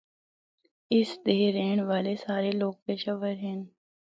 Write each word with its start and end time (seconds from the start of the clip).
اس 0.95 1.09
دے 1.25 1.37
رہنڑا 1.55 1.85
والے 1.89 2.13
سارے 2.25 2.51
لوگ 2.61 2.73
پشہ 2.85 3.13
ور 3.21 3.35
ہن۔ 3.45 3.59